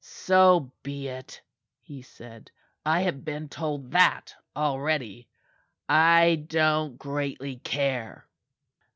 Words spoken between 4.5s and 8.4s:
already. I don't greatly care."